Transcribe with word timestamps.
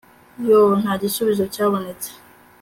yoo, 0.47 0.69
nta 0.81 0.93
gisubizo 1.01 1.43
cyabonetse 1.53 2.09